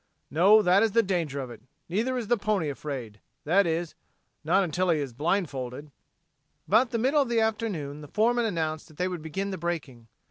[0.31, 1.61] "No, that is the danger of it.
[1.87, 3.93] Neither is the pony afraid that is,
[4.43, 5.91] not until he is blindfolded."
[6.67, 10.07] About the middle of the afternoon the foreman announced that they would begin the breaking.